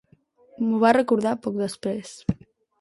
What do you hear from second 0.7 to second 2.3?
va recordar poc després.